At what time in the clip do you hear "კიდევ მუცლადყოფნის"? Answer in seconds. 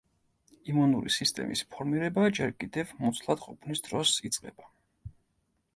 2.63-3.87